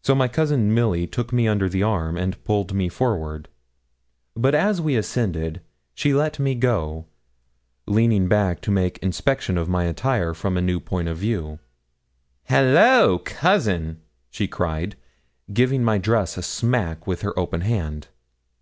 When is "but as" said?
4.34-4.80